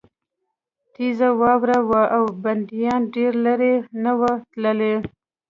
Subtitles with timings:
[0.93, 4.93] تېزه واوره وه او بندیان ډېر لېرې نه وو تللي